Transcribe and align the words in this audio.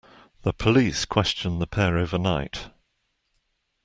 The 0.41 0.51
police 0.51 1.05
questioned 1.05 1.61
the 1.61 1.67
pair 1.67 1.99
overnight 1.99 2.71